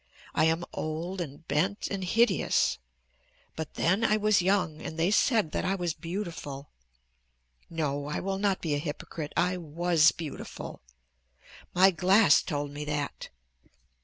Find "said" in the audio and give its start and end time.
5.11-5.51